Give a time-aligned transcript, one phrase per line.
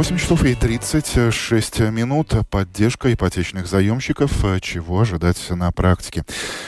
[0.00, 2.32] 8 часов и 36 минут.
[2.48, 4.32] Поддержка ипотечных заемщиков.
[4.62, 6.24] Чего ожидать на практике?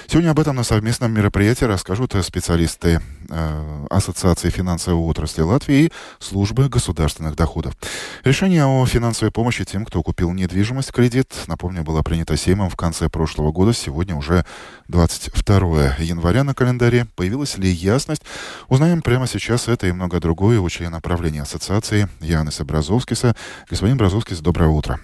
[0.06, 3.00] Сегодня об этом на совместном мероприятии расскажут специалисты
[3.30, 7.74] э, Ассоциации финансовой отрасли Латвии и Службы государственных доходов.
[8.22, 13.08] Решение о финансовой помощи тем, кто купил недвижимость кредит, напомню, было принято Сеймом в конце
[13.08, 13.72] прошлого года.
[13.72, 14.44] Сегодня уже
[14.88, 17.06] 22 января на календаре.
[17.16, 18.24] Появилась ли ясность?
[18.68, 23.34] Узнаем прямо сейчас это и многое другое у члена правления Ассоциации Янеса Бразовского Бразовскиса.
[23.68, 25.00] Господин Бразовскис, доброе утро.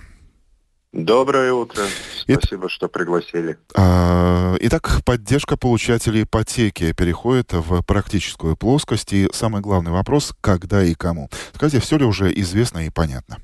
[0.92, 1.82] Доброе утро.
[2.18, 2.72] Спасибо, Ит...
[2.72, 3.58] что пригласили.
[3.76, 9.12] А, итак, поддержка получателей ипотеки переходит в практическую плоскость.
[9.12, 11.28] И самый главный вопрос, когда и кому.
[11.54, 13.36] Скажите, все ли уже известно и понятно?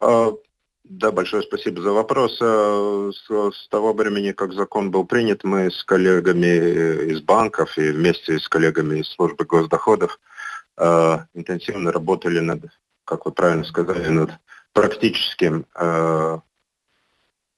[0.00, 0.32] А,
[0.82, 2.38] да, большое спасибо за вопрос.
[2.42, 7.92] А, с, с того времени, как закон был принят, мы с коллегами из банков и
[7.92, 10.18] вместе с коллегами из службы госдоходов
[10.76, 12.64] э, интенсивно работали над
[13.08, 14.30] как вы правильно сказали, над
[14.74, 16.38] практическим э,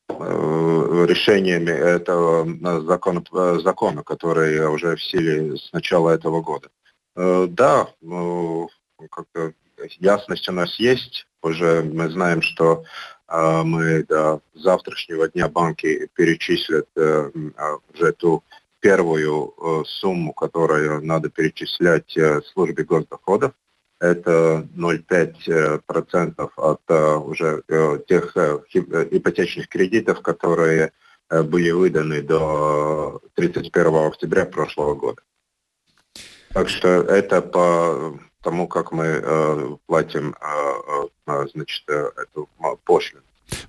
[0.09, 3.23] э, решениями этого закона,
[3.61, 6.69] закона, который уже в силе с начала этого года.
[7.17, 7.89] Э, да,
[9.99, 11.27] ясность у нас есть.
[11.43, 12.85] Уже мы знаем, что
[13.29, 18.43] мы до завтрашнего дня банки перечислят уже ту
[18.81, 22.15] первую сумму, которую надо перечислять
[22.53, 23.55] службе госдоходов
[24.01, 30.93] это 0,5% от э, уже э, тех э, ипотечных кредитов, которые
[31.29, 35.23] были выданы до 31 октября прошлого года.
[36.53, 40.35] Так что это по тому, как мы платим
[41.25, 42.49] значит, эту
[42.85, 43.23] пошлину.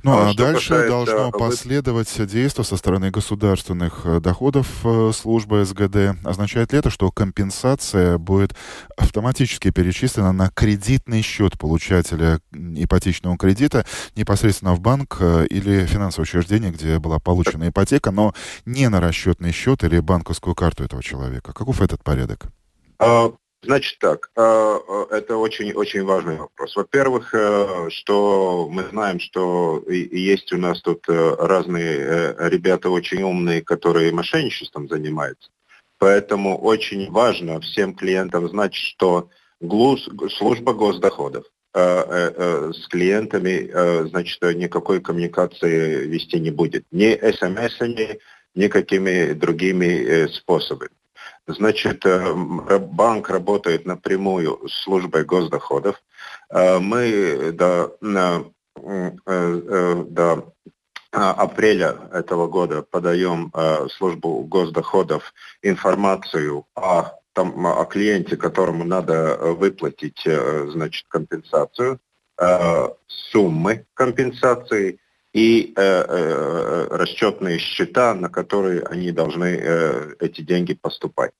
[0.04, 0.88] Ну а, а дальше касается...
[0.88, 6.26] должно последовать действие со стороны государственных э, доходов э, службы СГД.
[6.26, 8.56] Означает ли это, что компенсация будет
[8.98, 16.72] автоматически перечислена на кредитный счет получателя ипотечного кредита непосредственно в банк э, или финансовое учреждение,
[16.72, 18.34] где была получена ипотека, но
[18.66, 21.54] не на расчетный счет или банковскую карту этого человека?
[21.54, 22.48] Каков этот порядок?
[23.64, 26.76] Значит так, э, э, это очень-очень важный вопрос.
[26.76, 34.12] Во-первых, э, что мы знаем, что есть у нас тут разные ребята очень умные, которые
[34.14, 35.52] мошенничеством занимаются.
[36.00, 39.30] Поэтому очень важно всем клиентам знать, что
[39.60, 46.86] ГЛУС, служба госдоходов с клиентами, значит, никакой коммуникации вести не будет.
[46.92, 48.20] Ни смс-ами,
[48.56, 50.90] никакими другими способами.
[51.48, 52.34] Значит, э,
[52.80, 56.02] банк работает напрямую с службой госдоходов.
[56.50, 58.44] Э, мы до, э,
[60.08, 60.54] до
[61.12, 63.52] апреля этого года подаем
[63.98, 72.00] службу госдоходов информацию о, там, о клиенте, которому надо выплатить значит, компенсацию,
[73.08, 75.02] суммы компенсации–
[75.34, 81.32] и э, э, расчетные счета, на которые они должны э, эти деньги поступать.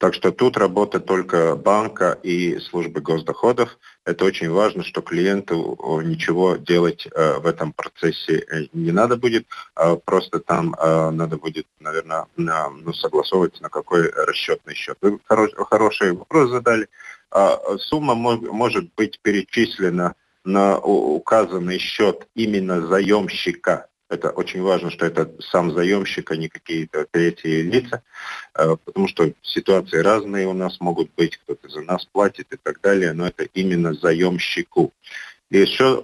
[0.00, 3.78] Так что тут работа только банка и службы госдоходов.
[4.06, 9.46] Это очень важно, что клиенту ничего делать э, в этом процессе э, не надо будет,
[9.74, 14.96] а просто там э, надо будет, наверное, на, ну, согласовывать, на какой расчетный счет.
[15.02, 16.88] Вы хорош, хороший вопрос задали.
[17.30, 20.14] А, сумма мог, может быть перечислена
[20.44, 23.88] на указанный счет именно заемщика.
[24.08, 28.02] Это очень важно, что это сам заемщик, а не какие-то третьи лица,
[28.54, 32.80] э, потому что ситуации разные у нас могут быть, кто-то за нас платит и так
[32.80, 34.92] далее, но это именно заемщику.
[35.50, 36.00] И еще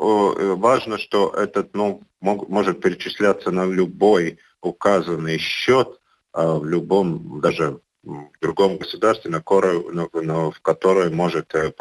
[0.57, 6.01] важно, что этот ну, мог, может перечисляться на любой указанный счет,
[6.33, 9.83] а в любом, даже в другом государстве, на который,
[10.23, 11.73] но, в которое может, э,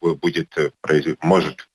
[0.00, 0.70] будет, э,
[1.20, 1.68] может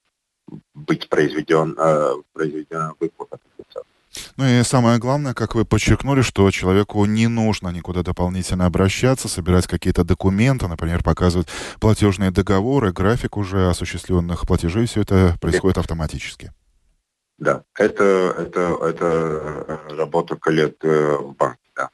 [0.74, 3.94] быть произведен, э, произведена выплата компенсации.
[4.36, 9.66] Ну и самое главное, как вы подчеркнули, что человеку не нужно никуда дополнительно обращаться, собирать
[9.66, 11.48] какие-то документы, например, показывать
[11.80, 16.52] платежные договоры, график уже осуществленных платежей, все это происходит автоматически.
[17.38, 18.04] Да, это,
[18.38, 21.90] это, это работа коллег э, в банке, да.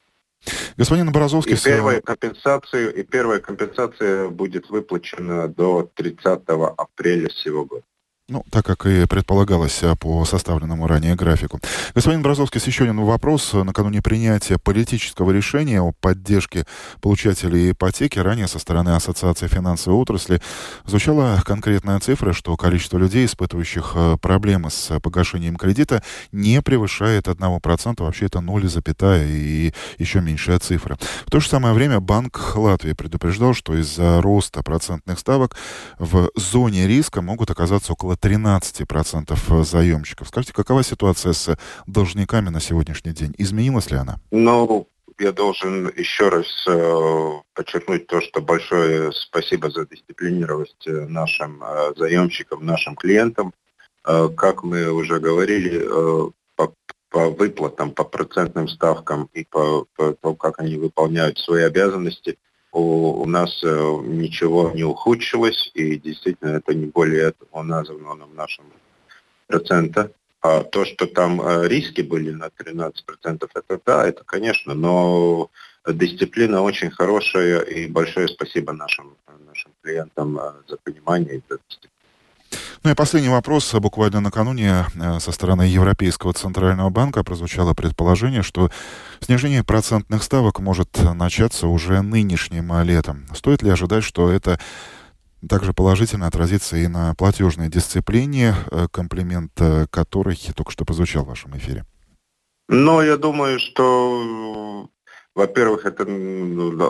[0.76, 1.54] Господин Образовский...
[1.54, 6.42] И первая, компенсация, и первая компенсация будет выплачена до 30
[6.76, 7.84] апреля сего года.
[8.30, 11.58] Ну, так как и предполагалось а, по составленному ранее графику.
[11.96, 13.52] Господин Бразовский, еще один вопрос.
[13.54, 16.64] Накануне принятия политического решения о поддержке
[17.00, 20.40] получателей ипотеки ранее со стороны Ассоциации финансовой отрасли
[20.84, 26.00] звучала конкретная цифра, что количество людей, испытывающих а, проблемы с погашением кредита,
[26.30, 27.94] не превышает 1%.
[27.98, 28.64] Вообще это 0,
[29.26, 30.96] и еще меньшая цифра.
[31.26, 35.56] В то же самое время Банк Латвии предупреждал, что из-за роста процентных ставок
[35.98, 40.28] в зоне риска могут оказаться около 13% заемщиков.
[40.28, 41.56] Скажите, какова ситуация с
[41.86, 43.34] должниками на сегодняшний день?
[43.38, 44.18] Изменилась ли она?
[44.30, 44.86] Ну,
[45.18, 51.92] я должен еще раз э, подчеркнуть то, что большое спасибо за дисциплинированность э, нашим э,
[51.96, 53.52] заемщикам, нашим клиентам.
[54.06, 56.74] Э, как мы уже говорили, э, по,
[57.10, 62.38] по выплатам, по процентным ставкам и по, по тому, как они выполняют свои обязанности–
[62.72, 68.64] у, нас э, ничего не ухудшилось, и действительно это не более этого названо в нашем
[69.46, 70.12] процента.
[70.42, 72.92] А то, что там э, риски были на 13%,
[73.54, 75.50] это да, это конечно, но
[75.86, 81.99] дисциплина очень хорошая, и большое спасибо нашим, нашим клиентам э, за понимание и за дисциплину.
[82.82, 83.74] Ну и последний вопрос.
[83.74, 88.70] Буквально накануне э, со стороны Европейского Центрального банка прозвучало предположение, что
[89.20, 93.26] снижение процентных ставок может начаться уже нынешним летом.
[93.34, 94.58] Стоит ли ожидать, что это
[95.46, 101.28] также положительно отразится и на платежной дисциплине, э, комплимент э, которой только что прозвучал в
[101.28, 101.84] вашем эфире?
[102.68, 104.88] Ну, я думаю, что
[105.34, 106.04] во-первых, это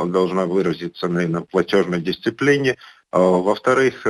[0.06, 2.76] должна выразиться на платежной дисциплине.
[3.10, 4.06] А во-вторых,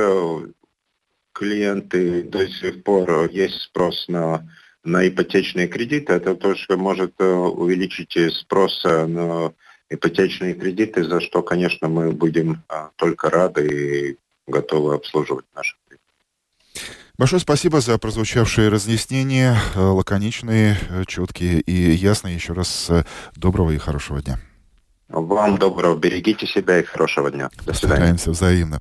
[1.33, 4.47] клиенты до сих пор есть спрос на,
[4.83, 6.13] на ипотечные кредиты.
[6.13, 9.53] Это тоже может э, увеличить спрос на
[9.89, 12.63] ипотечные кредиты, за что, конечно, мы будем
[12.95, 14.17] только рады и
[14.47, 16.05] готовы обслуживать наши клиенты.
[17.17, 22.35] Большое спасибо за прозвучавшие разъяснения, э, лаконичные, э, четкие и ясные.
[22.35, 22.89] Еще раз
[23.35, 24.39] доброго и хорошего дня.
[25.11, 27.49] Вам доброго, берегите себя и хорошего дня.
[27.65, 27.95] До свидания.
[27.95, 28.79] Стараемся взаимно.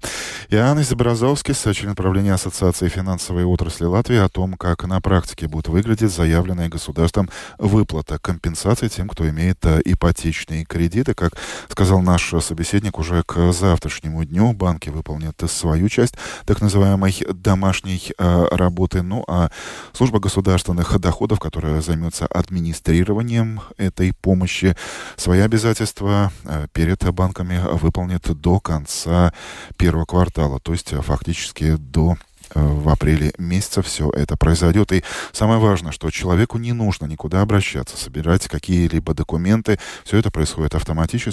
[0.48, 6.12] Иоаннис Бразовский, член правления Ассоциации финансовой отрасли Латвии, о том, как на практике будет выглядеть
[6.12, 7.28] заявленная государством
[7.58, 11.14] выплата компенсации тем, кто имеет э, ипотечные кредиты.
[11.14, 11.32] Как
[11.68, 16.14] сказал наш собеседник, уже к завтрашнему дню банки выполнят свою часть
[16.46, 19.02] так называемой домашней э, работы.
[19.02, 19.50] Ну а
[19.92, 24.76] служба государственных доходов, которая займется администрированием этой помощи,
[25.16, 29.32] свои обязательства Э, перед банками выполнит до конца
[29.76, 32.16] первого квартала, то есть э, фактически до
[32.54, 34.92] э, в апреле месяце все это произойдет.
[34.92, 35.02] И
[35.32, 39.78] самое важное, что человеку не нужно никуда обращаться, собирать какие-либо документы.
[40.04, 41.30] Все это происходит автоматически.